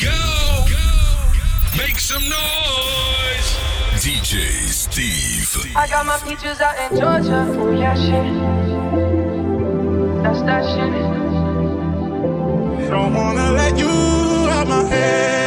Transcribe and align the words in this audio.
go! 0.00 0.66
Make 1.76 1.98
some 1.98 2.22
noise! 2.22 3.50
DJ 4.00 4.68
Steve. 4.68 5.76
I 5.76 5.86
got 5.86 6.06
my 6.06 6.18
peaches 6.18 6.60
out 6.60 6.76
in 6.80 6.98
Georgia. 6.98 7.46
Oh 7.58 7.70
yeah, 7.70 7.94
shit. 7.94 8.34
That's 10.22 10.40
that 10.42 10.64
shit. 10.64 10.92
Don't 12.90 13.14
wanna 13.14 13.52
let 13.52 13.78
you 13.78 13.88
out 13.88 14.66
my 14.66 14.84
head. 14.84 15.39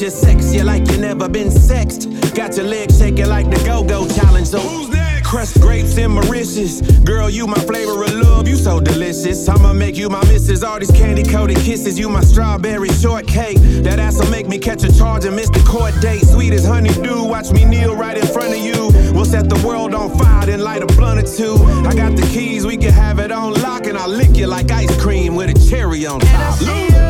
You, 0.00 0.10
protect 0.10 0.36
you, 0.36 0.42
sex 0.42 0.54
you 0.54 0.64
like 0.64 0.90
you 0.90 0.98
never 0.98 1.28
been 1.28 1.50
sexed. 1.50 2.08
Got 2.34 2.56
your 2.56 2.66
legs 2.66 2.98
shaking 2.98 3.28
like 3.28 3.50
the 3.50 3.62
Go-Go 3.64 4.08
Challenge. 4.08 4.46
So 4.46 4.58
who's 4.58 4.88
next? 4.88 5.28
Crushed 5.28 5.60
grapes 5.60 5.96
and 5.98 6.12
Mauritius. 6.12 6.80
Girl, 7.00 7.28
you 7.28 7.46
my 7.46 7.58
flavor 7.60 8.02
of 8.02 8.12
love, 8.14 8.48
you 8.48 8.56
so 8.56 8.80
delicious. 8.80 9.48
I'ma 9.48 9.72
make 9.72 9.96
you 9.96 10.08
my 10.08 10.22
missus. 10.24 10.62
All 10.62 10.78
these 10.78 10.90
candy 10.90 11.22
coated 11.22 11.58
kisses, 11.58 11.98
you 11.98 12.08
my 12.08 12.22
strawberry 12.22 12.88
shortcake. 12.88 13.58
That 13.84 13.98
ass'll 13.98 14.30
make 14.30 14.48
me 14.48 14.58
catch 14.58 14.82
a 14.84 14.92
charge 14.96 15.24
and 15.24 15.36
miss 15.36 15.50
the 15.50 15.62
court 15.68 15.94
date. 16.00 16.24
Sweet 16.24 16.52
as 16.52 16.64
honeydew, 16.64 17.24
watch 17.24 17.52
me 17.52 17.64
kneel 17.64 17.94
right 17.94 18.16
in 18.16 18.26
front 18.26 18.54
of 18.54 18.58
you. 18.58 18.90
We'll 19.12 19.24
set 19.24 19.48
the 19.48 19.62
world 19.66 19.94
on 19.94 20.16
fire, 20.18 20.46
then 20.46 20.60
light 20.60 20.82
a 20.82 20.86
blunt 20.86 21.20
or 21.20 21.36
two. 21.36 21.56
I 21.86 21.94
got 21.94 22.16
the 22.16 22.26
keys, 22.32 22.66
we 22.66 22.76
can 22.76 22.92
have 22.92 23.18
it 23.18 23.30
on 23.30 23.54
lock, 23.54 23.86
and 23.86 23.96
I'll 23.96 24.08
lick 24.08 24.36
you 24.36 24.46
like 24.46 24.70
ice 24.70 24.94
cream 25.00 25.34
with 25.36 25.50
a 25.50 25.70
cherry 25.70 26.06
on 26.06 26.20
top. 26.20 27.09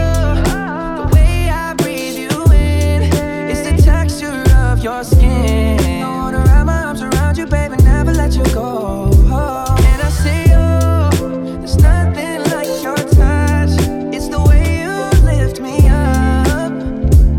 Texture 4.81 4.95
your 4.95 5.05
skin. 5.05 6.03
I 6.03 6.09
wanna 6.09 6.39
wrap 6.39 6.67
my 6.67 6.85
arms 6.85 7.03
around 7.03 7.37
you, 7.37 7.47
baby, 7.47 7.77
never 7.83 8.13
let 8.13 8.35
you 8.35 8.45
go. 8.55 9.11
And 9.13 10.03
I 10.03 10.11
see 10.11 10.43
you, 10.53 11.59
there's 11.59 11.77
nothing 11.77 12.43
like 12.51 12.83
your 12.83 12.97
touch. 12.97 13.71
It's 14.15 14.29
the 14.29 14.43
way 14.49 14.83
you 14.83 14.93
lift 15.25 15.61
me 15.61 15.89
up. 15.89 16.73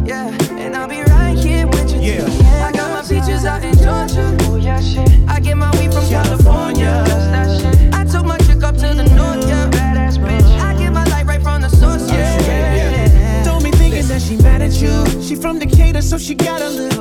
Yeah, 0.07 0.29
and 0.57 0.75
I'll 0.75 0.87
be 0.87 1.01
right 1.01 1.37
here 1.37 1.67
with 1.67 1.91
you. 1.93 2.21
till 2.21 2.25
the 2.25 2.63
I 2.67 2.71
got 2.71 2.89
my 2.91 3.01
peaches 3.01 3.45
out 3.45 3.63
in 3.63 3.75
Georgia. 3.75 4.37
Oh 4.41 4.55
yeah, 4.57 4.79
shit. 4.79 5.09
I 5.27 5.39
get 5.39 5.57
my 5.57 5.71
weed 5.77 5.93
from 5.93 6.07
California. 6.07 7.03
That's 7.07 7.27
that 7.33 7.61
shit. 7.61 7.93
I 7.93 8.03
took 8.05 8.25
my 8.25 8.37
chick 8.39 8.63
up 8.63 8.75
to 8.75 8.93
the 8.93 9.05
north, 9.15 9.47
yeah. 9.47 9.69
Badass 9.69 10.17
bitch. 10.17 10.61
I 10.61 10.77
get 10.77 10.91
my 10.91 11.05
light 11.05 11.25
right 11.25 11.41
from 11.41 11.61
the 11.61 11.69
source, 11.69 12.09
yeah. 12.09 12.41
yeah. 12.41 13.43
Don't 13.43 13.63
be 13.63 13.71
thinking 13.71 14.07
that 14.07 14.21
she 14.21 14.37
mad 14.37 14.61
at 14.61 14.73
you. 14.81 15.21
She 15.21 15.35
from 15.35 15.59
Decatur, 15.59 16.01
so 16.01 16.17
she 16.17 16.35
got 16.35 16.61
a 16.61 16.69
little 16.69 16.81
attitude. 16.81 16.91
She 16.91 17.00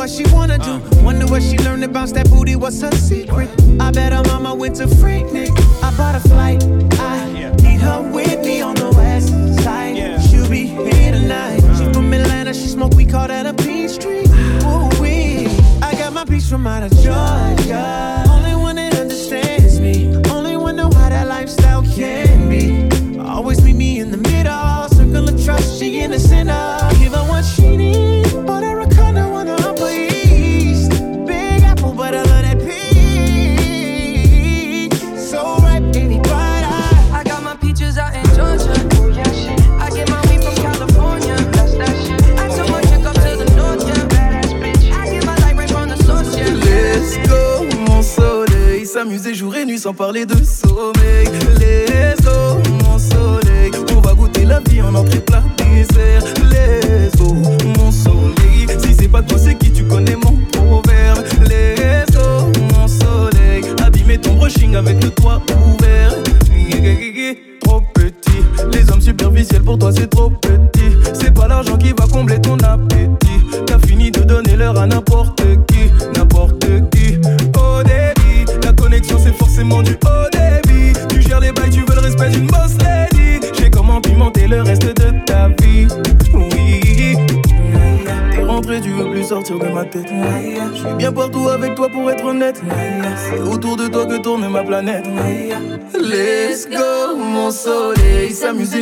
what 0.00 0.08
she 0.08 0.24
wanna 0.32 0.56
do. 0.56 0.80
Wonder 1.02 1.26
what 1.26 1.42
she 1.42 1.58
learned 1.58 1.92
bounce 1.92 2.12
that 2.12 2.30
booty. 2.30 2.56
What's 2.56 2.80
her 2.80 2.90
secret? 2.92 3.50
I 3.78 3.90
bet 3.90 4.14
her 4.14 4.22
mama 4.22 4.54
went 4.54 4.76
to 4.76 4.86
Freaknik. 4.86 5.50
I 5.82 5.94
bought 5.94 6.14
a 6.14 6.20
flight. 6.20 6.64
I 6.98 7.30
need 7.60 7.82
her 7.82 8.00
with 8.10 8.40
me 8.40 8.62
on 8.62 8.76
the 8.76 8.90
west 8.92 9.28
side. 9.62 9.96
She'll 10.22 10.48
be 10.48 10.64
here 10.68 11.12
tonight. 11.12 11.60
She 11.76 11.92
from 11.92 12.14
Atlanta. 12.14 12.54
She 12.54 12.68
smoke. 12.68 12.94
We 12.94 13.04
call 13.04 13.28
that 13.28 13.44
a 13.44 13.52
peach 13.52 13.98
tree. 13.98 14.24
Ooh 14.64 14.88
wee. 15.02 15.46
I 15.82 15.92
got 15.98 16.14
my 16.14 16.24
peach 16.24 16.44
from 16.44 16.66
out 16.66 16.82
of 16.82 16.92
Georgia. 17.02 18.29
Sans 49.80 49.94
parler 49.94 50.26
de 50.26 50.34
sommeil. 50.44 51.59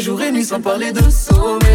Jour 0.01 0.23
et 0.23 0.31
nuit 0.31 0.45
sans 0.45 0.61
parler 0.61 0.93
de 0.93 1.11
sommeil. 1.11 1.68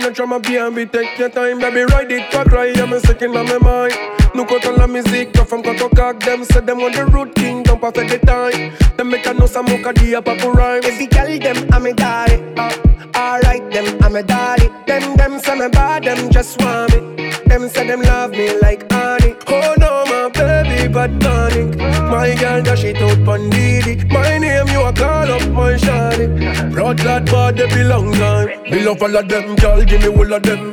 No 0.00 0.06
one 0.06 0.12
no 0.12 0.14
drama 0.14 0.40
B&B, 0.40 0.86
take 0.86 1.18
your 1.18 1.28
time 1.28 1.58
Baby, 1.58 1.82
ride 1.92 2.10
it, 2.10 2.32
for 2.32 2.42
cry, 2.44 2.72
I'm 2.74 2.90
a 2.94 3.00
second 3.00 3.36
on 3.36 3.44
my 3.46 3.58
mind. 3.58 3.92
Look 4.34 4.50
out 4.50 4.64
all 4.64 4.78
the 4.78 4.88
music, 4.88 5.34
come 5.34 5.46
from 5.46 5.62
Koto 5.62 5.90
Them 5.90 6.42
say 6.44 6.60
them 6.60 6.78
want 6.78 6.94
the 6.94 7.04
root 7.04 7.34
king, 7.34 7.62
don't 7.62 7.78
pass 7.78 7.92
the 7.92 8.18
time. 8.24 8.72
Them 8.96 9.10
make 9.10 9.26
a 9.26 9.34
know 9.34 9.44
some 9.44 9.66
mocha, 9.66 9.92
the 9.92 10.14
up 10.14 10.26
up 10.26 10.42
rhyme 10.42 10.80
Every 10.84 11.06
girl, 11.06 11.38
them, 11.38 11.68
I'm 11.70 11.84
a 11.84 11.92
daddy 11.92 12.42
uh, 12.56 12.72
Alright, 13.14 13.70
them, 13.70 13.98
I'm 14.02 14.16
a 14.16 14.22
daddy 14.22 14.70
Them, 14.86 15.16
them, 15.18 15.38
say 15.38 15.58
me 15.58 15.68
bad, 15.68 16.04
them 16.04 16.30
just 16.30 16.58
want 16.62 16.94
me. 16.94 17.32
Them 17.44 17.68
say 17.68 17.86
them 17.86 18.00
love 18.00 18.30
me 18.30 18.58
like 18.60 18.90
honey. 18.90 19.34
Oh 19.48 19.74
no, 19.76 20.04
my 20.06 20.30
baby, 20.30 20.90
bad 20.90 21.20
tonic 21.20 21.79
My 22.10 22.34
girl, 22.34 22.62
dash 22.62 22.84
it 22.84 22.96
out 22.96 23.24
pon 23.24 23.48
Didi 23.50 24.04
My 24.08 24.38
name, 24.38 24.68
you 24.68 24.82
a 24.82 24.92
call 24.92 25.30
up 25.30 25.48
my 25.50 25.74
shawty 25.74 26.26
Blood 26.74 27.04
lad, 27.04 27.26
bad, 27.26 27.56
they 27.56 27.68
belong 27.68 28.12
time 28.12 28.48
Me 28.70 28.84
love 28.84 29.02
all 29.02 29.16
of 29.16 29.28
them 29.28 29.54
girl, 29.56 29.84
give 29.84 30.02
me 30.02 30.08
all 30.08 30.32
of 30.32 30.42
them. 30.42 30.70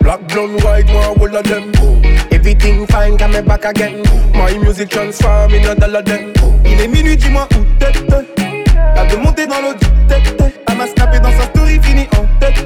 Black, 0.00 0.26
blonde, 0.28 0.62
white, 0.62 0.86
one 0.86 1.20
all 1.20 1.36
of 1.36 1.44
them. 1.44 1.72
Everything 2.32 2.86
fine, 2.86 3.18
come 3.18 3.44
back 3.44 3.64
again. 3.64 4.02
My 4.32 4.56
music 4.58 4.88
transform 4.88 5.52
in 5.52 5.66
a 5.66 5.74
dollar 5.74 6.02
them. 6.02 6.32
Il 6.64 6.80
est 6.80 6.88
minuit, 6.88 7.16
dis-moi 7.16 7.46
où 7.52 7.64
t'es. 7.78 7.92
T'as 8.94 9.06
de 9.06 9.16
monter 9.16 9.46
dans 9.46 9.60
l'eau 9.60 9.74
du 9.74 9.86
tête. 10.08 10.54
Elle 10.68 10.76
m'a 10.76 10.86
snappé 10.86 11.20
dans 11.20 11.32
sa 11.32 11.44
story, 11.44 11.78
fini 11.82 12.08
en 12.16 12.24
tête. 12.40 12.64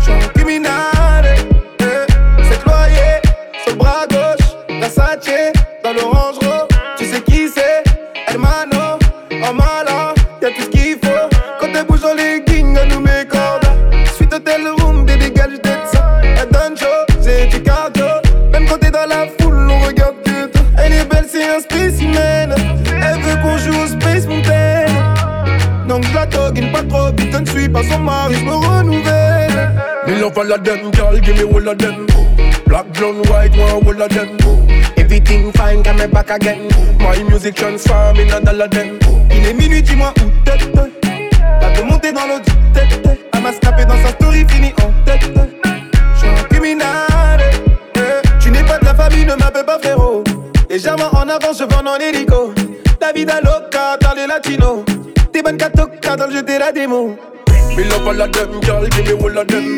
J'suis 0.00 0.12
un 0.12 0.28
criminel. 0.34 1.36
Eh. 1.80 1.84
C'est 2.48 2.64
loyer, 2.64 3.20
sur 3.62 3.72
le 3.72 3.78
bras 3.78 4.06
gauche. 4.08 4.80
Versace, 4.80 5.52
dans 5.84 5.92
l'orange 5.92 6.49
mari, 28.00 28.34
je 28.34 28.44
me 28.44 28.52
renouvelle. 28.52 29.70
Me 30.06 30.20
love 30.20 30.36
all 30.38 30.52
of 30.52 30.62
them, 30.64 30.90
girl, 30.92 31.18
give 31.20 31.36
me 31.36 31.44
all 31.44 31.68
of 31.68 31.78
them. 31.78 32.06
Black, 32.66 32.86
blonde, 32.92 33.26
white, 33.28 33.56
one 33.56 33.84
all 33.86 34.02
of 34.02 34.08
them. 34.08 34.28
Everything 34.96 35.52
fine, 35.52 35.82
come 35.82 36.10
back 36.10 36.30
again. 36.30 36.68
My 36.98 37.22
music 37.24 37.54
transform 37.56 38.16
in 38.16 38.30
a 38.30 38.40
dollar 38.40 38.68
them. 38.68 38.98
Il 39.30 39.46
est 39.46 39.54
minuit, 39.54 39.82
dis-moi 39.82 40.12
où 40.20 40.30
t'es. 40.44 40.58
T'as 41.60 41.72
de 41.76 41.82
monter 41.82 42.12
dans 42.12 42.26
l'eau 42.26 42.38
du 42.38 42.52
tête. 42.72 43.18
Elle 43.32 43.42
m'a 43.42 43.50
dans 43.84 44.02
sa 44.02 44.08
story, 44.10 44.44
fini 44.48 44.72
en 44.82 44.92
tête. 45.04 45.30
J'suis 46.16 46.28
un 46.28 46.44
criminel. 46.44 46.86
eh. 47.96 48.00
Tu 48.40 48.50
n'es 48.50 48.62
pas 48.62 48.78
de 48.78 48.84
la 48.84 48.94
famille, 48.94 49.24
ne 49.24 49.34
m'appelle 49.34 49.64
pas 49.64 49.78
frérot. 49.78 50.22
Légèrement 50.68 51.10
en 51.12 51.28
avant, 51.28 51.52
je 51.52 51.64
vends 51.64 51.90
en 51.90 51.96
hélico. 51.98 52.52
David 53.00 53.30
Aloca, 53.30 53.96
dans 54.00 54.14
les 54.14 54.26
latinos. 54.26 54.84
Des 55.32 55.42
bonnes 55.42 55.56
catoca 55.56 56.16
dans 56.16 56.26
le 56.26 56.32
jeu, 56.32 56.42
t'es 56.42 56.58
la 56.58 56.72
démo. 56.72 57.16
Me 57.76 57.84
love 57.84 58.06
all 58.08 58.20
of 58.20 58.32
them, 58.32 58.60
girl, 58.62 58.88
give 58.88 59.06
me 59.06 59.12
all 59.12 59.38
of 59.38 59.46
them. 59.46 59.76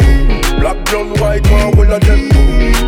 Black, 0.59 0.83
blonde, 0.87 1.21
white, 1.21 1.47
one 1.51 1.79
all 1.79 1.93
of 1.93 2.01
them. 2.01 2.31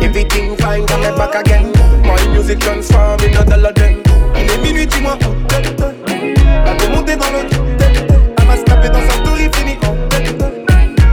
Everything 0.01 0.57
fine, 0.57 0.85
come 0.87 1.15
back 1.15 1.35
again. 1.35 1.71
My 2.03 2.17
music 2.33 2.59
transform 2.59 3.19
in 3.21 3.37
a 3.37 3.45
dollar 3.45 3.71
them. 3.73 4.01
Il 4.35 4.49
est 4.49 4.57
minuit, 4.63 4.87
dis-moi 4.87 5.15
où 5.21 5.47
t'es. 5.47 5.61
T'as 5.77 6.75
de 6.75 6.91
monter 6.91 7.15
dans 7.15 7.27
du 7.27 7.77
tête. 7.77 8.11
Elle 8.39 8.47
m'a 8.47 8.89
dans 8.89 9.01
sa 9.01 9.13
story, 9.13 9.49
fini 9.53 9.77
en 9.83 10.09
tête. 10.09 10.35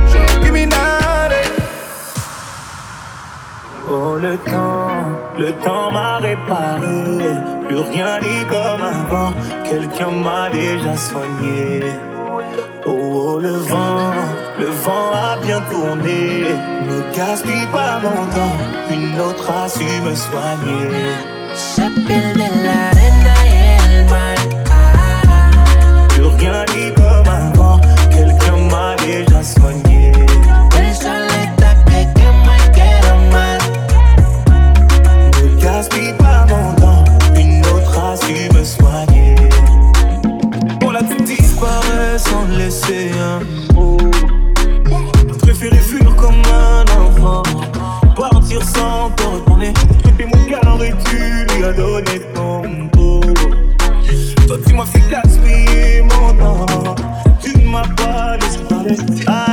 J'suis 0.08 0.18
un 0.18 0.40
criminel. 0.40 1.32
Oh 3.90 4.16
le 4.16 4.38
temps, 4.38 4.88
le 5.38 5.52
temps 5.62 5.90
m'a 5.92 6.18
réparé 6.18 7.51
Plus 7.72 7.80
rien 7.80 8.20
n'est 8.20 8.44
comme 8.50 8.82
avant. 8.82 9.32
Quelqu'un 9.64 10.10
m'a 10.10 10.50
déjà 10.50 10.94
soigné. 10.94 11.80
Oh, 12.84 12.90
oh, 12.92 13.38
le 13.38 13.52
vent, 13.52 14.12
le 14.58 14.66
vent 14.66 15.10
a 15.14 15.38
bien 15.38 15.58
tourné. 15.70 16.44
Ne 16.86 17.16
gaspille 17.16 17.66
pas 17.72 17.98
mon 18.02 18.26
temps 18.36 18.56
Une 18.90 19.18
autre 19.18 19.50
a 19.50 19.70
su 19.70 19.84
me 20.04 20.14
soigner. 20.14 21.16
Se 21.54 21.80
pierde 22.06 22.50
la 22.62 22.90
arena 22.90 23.36
y 23.46 23.54
el. 23.86 24.06
Ah, 24.70 26.08
Plus 26.10 26.26
rien 26.26 26.66
n'est 26.74 26.92
comme 26.92 27.26
avant. 27.26 27.80
Quelqu'un 28.10 28.56
m'a 28.70 28.96
déjà 28.96 29.42
soigné 29.42 30.12
laisser 42.72 43.10
un 43.18 43.74
mot. 43.74 43.98
Préféré 45.40 45.76
fuir 45.76 46.14
comme 46.16 46.42
un 46.52 46.84
enfant. 47.00 47.42
Partir 48.16 48.62
sans 48.62 49.10
te 49.10 49.22
retourner 49.22 49.72
Et 50.18 50.24
mon 50.24 50.44
cœur 50.48 50.60
aurais-tu 50.74 51.56
lui 51.56 51.64
a 51.64 51.72
donné 51.72 52.20
ton 52.34 52.62
beau 52.92 53.20
Toi 54.46 54.56
tu 54.66 54.74
m'as 54.74 54.86
fait 54.86 55.02
gaspiller 55.10 56.02
mon 56.02 56.34
temps 56.34 56.94
Tu 57.42 57.58
ne 57.58 57.68
m'as 57.68 57.88
pas 57.96 58.36
laissé 58.36 58.58
parler 59.24 59.51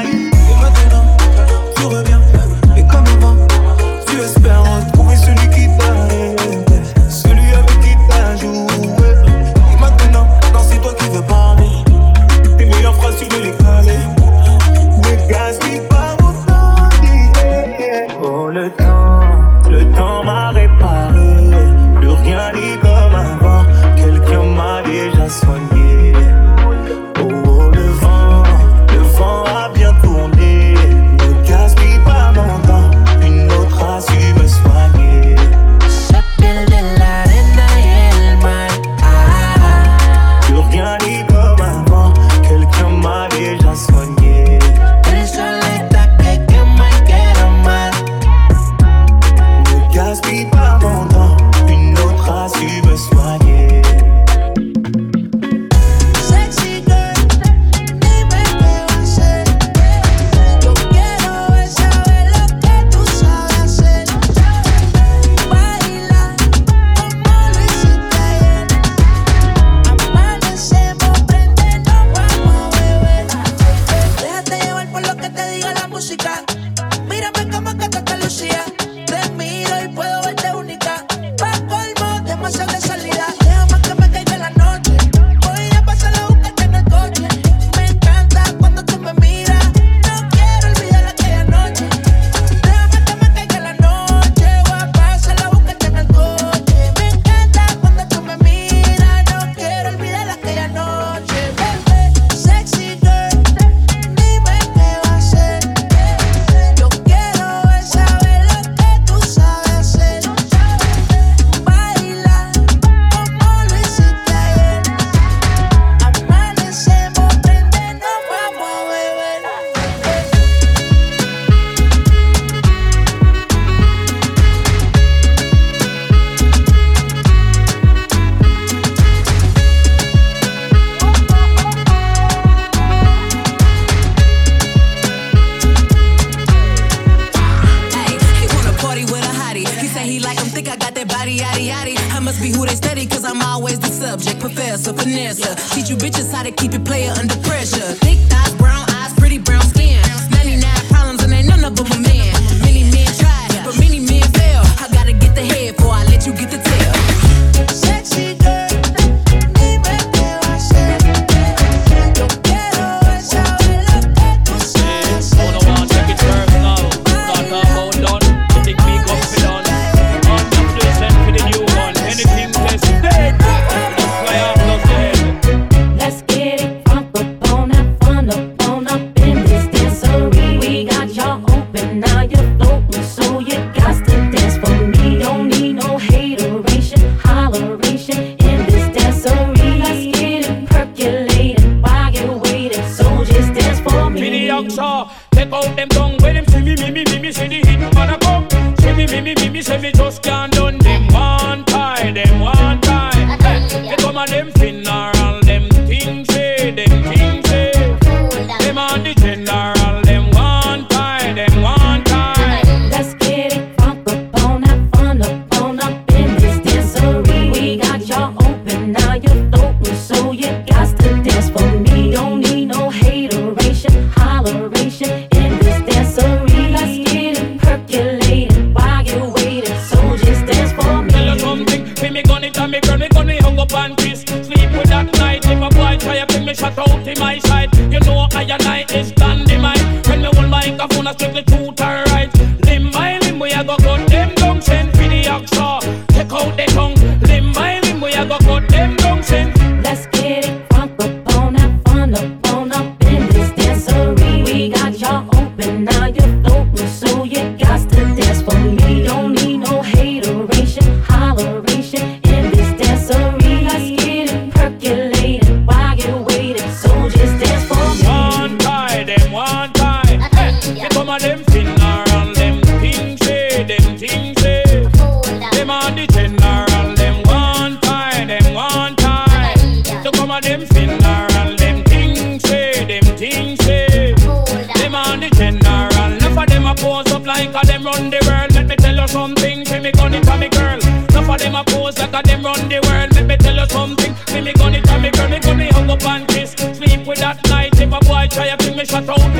out 299.08 299.38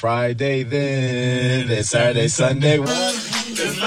Friday 0.00 0.62
then. 0.62 1.70
It's 1.70 1.90
Saturday, 1.90 2.28
Sunday. 2.28 2.78
It's 2.80 3.78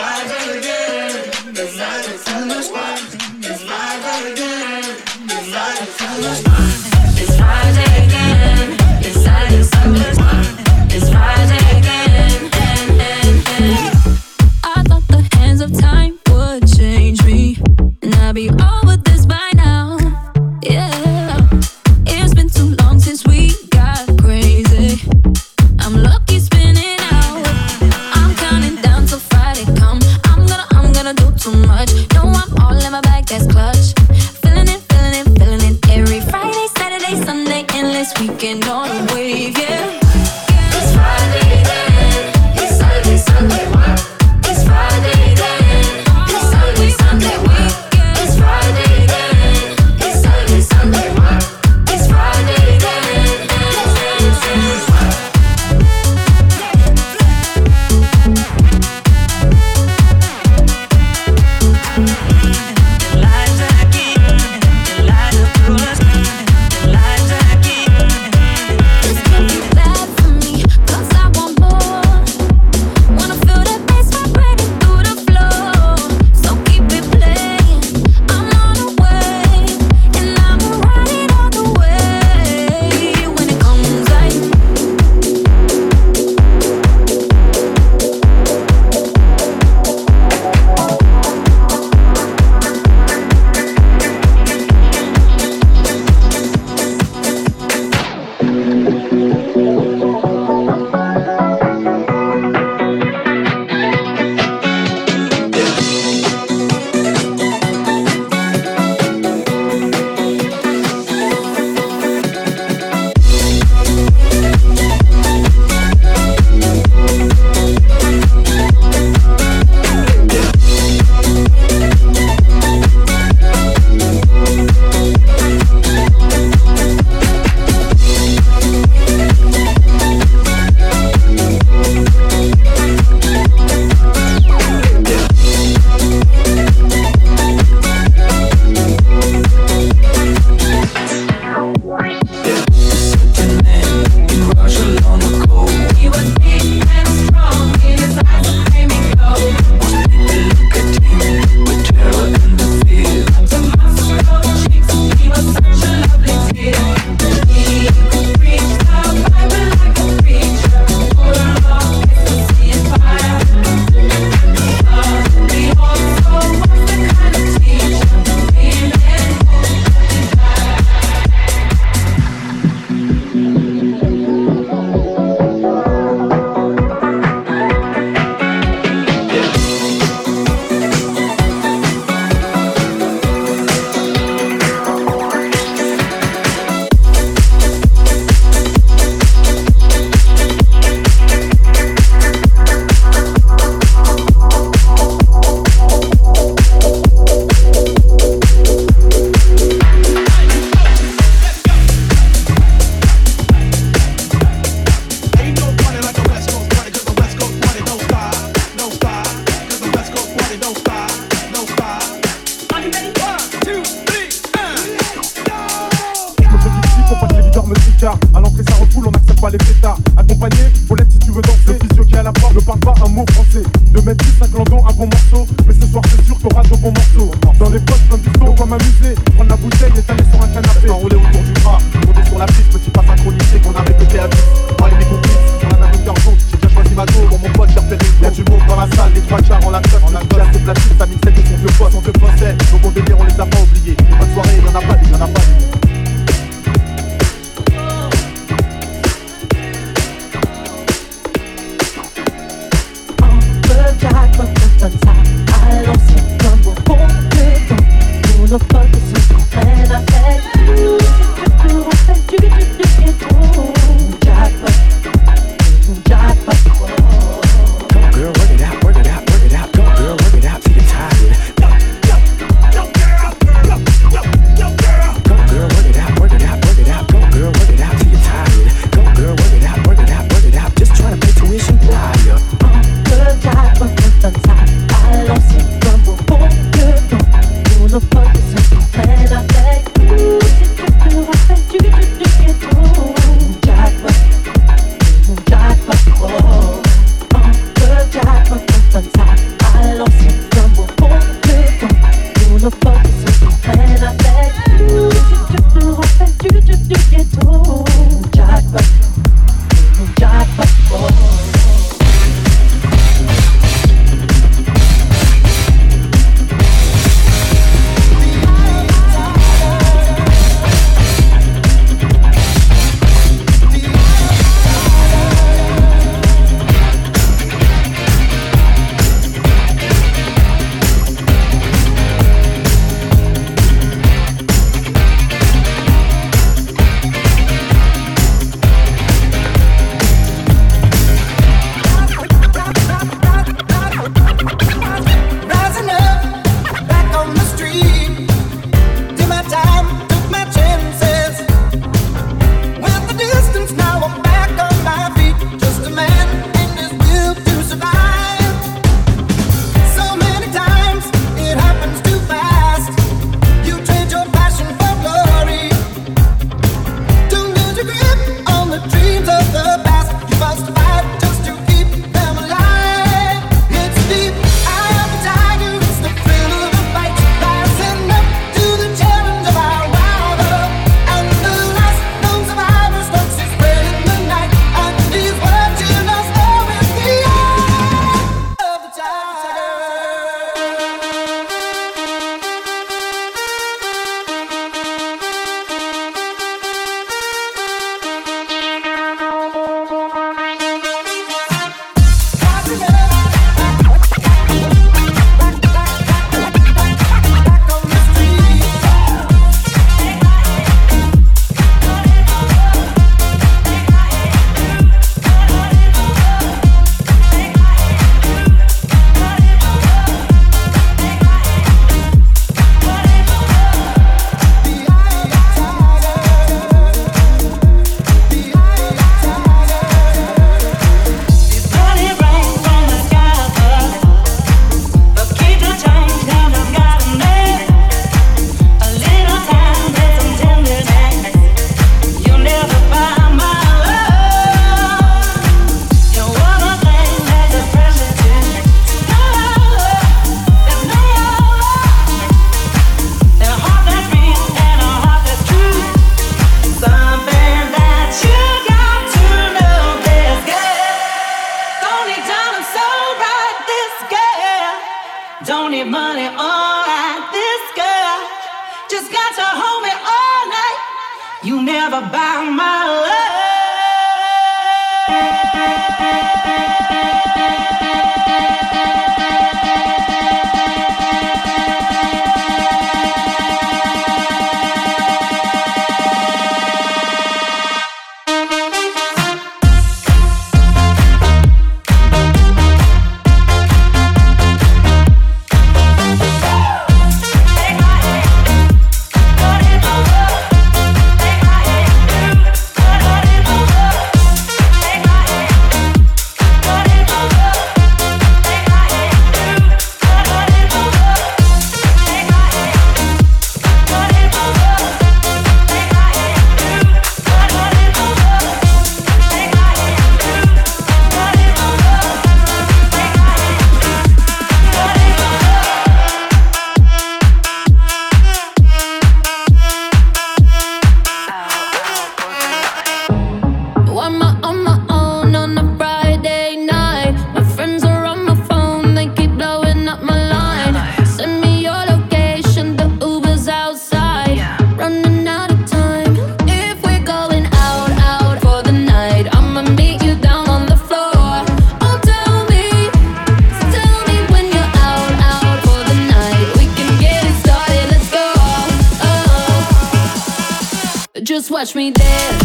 me 561.75 561.89
there 561.91 562.42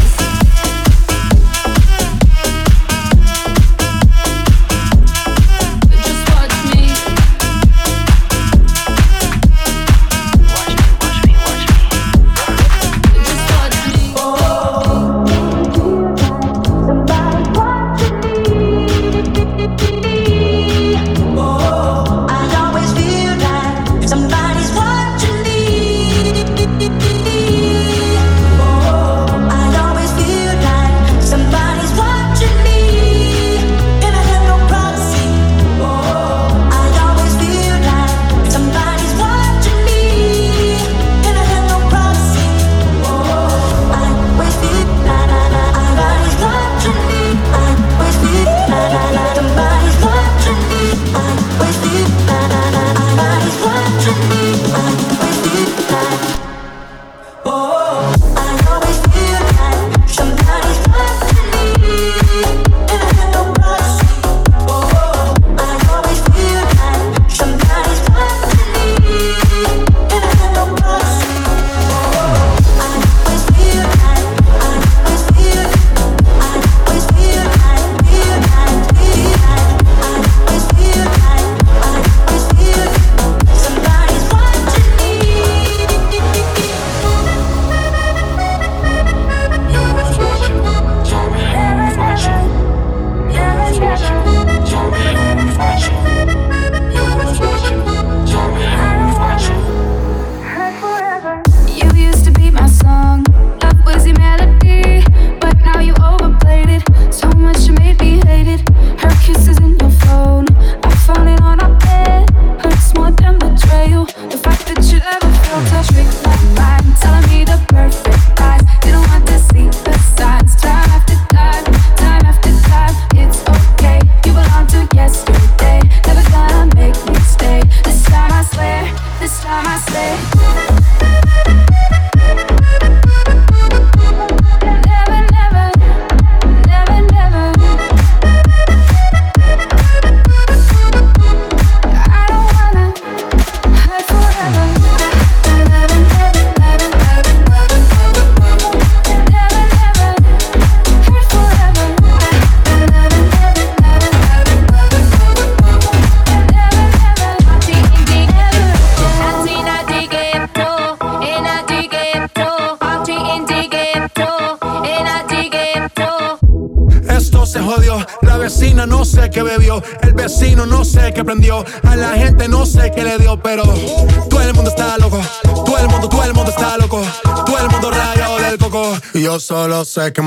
second 179.99 180.27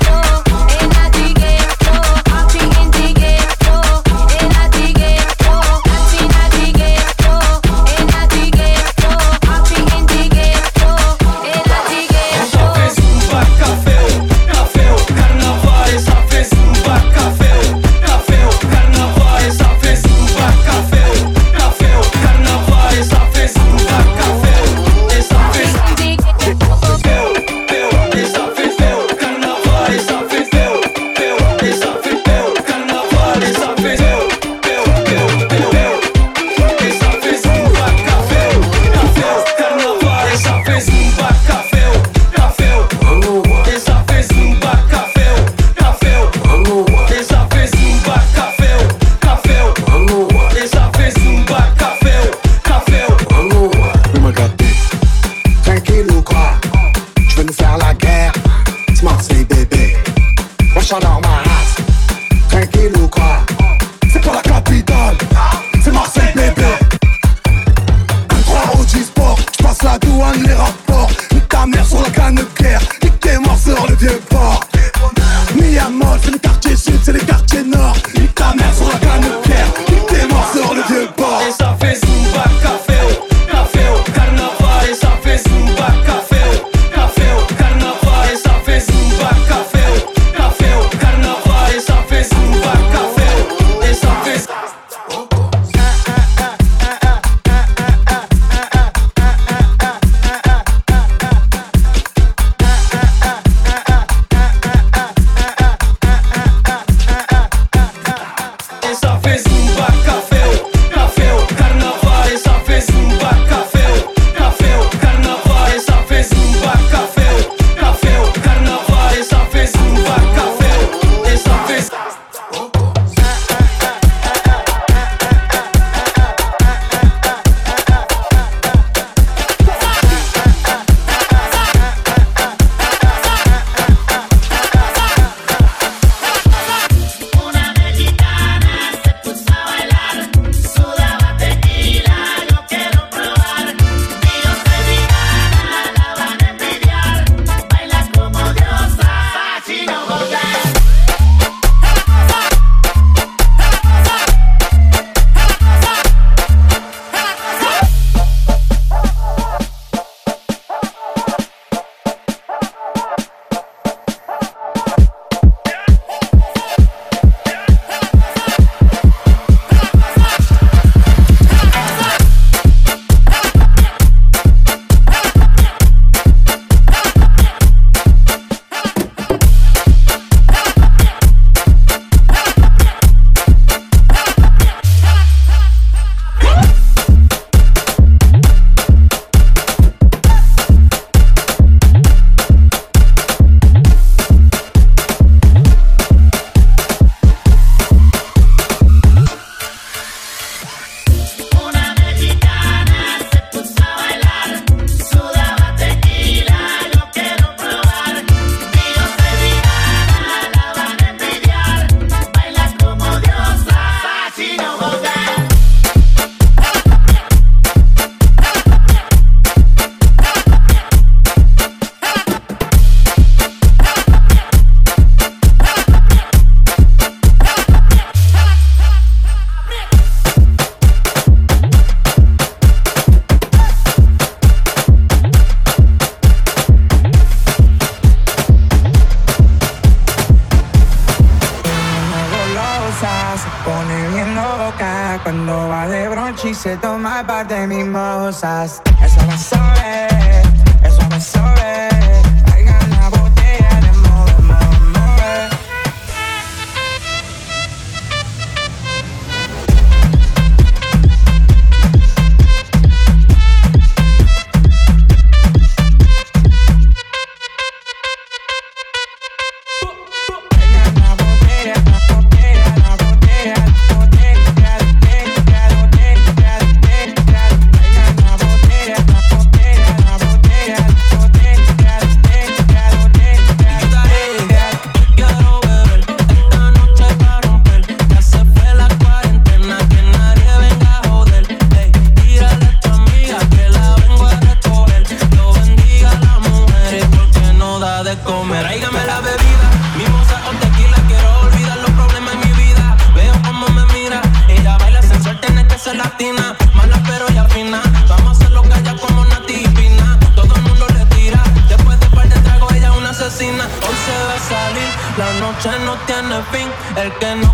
El 316.97 317.11
que 317.19 317.35
no 317.35 317.50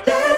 Intoxicated. 0.00 0.29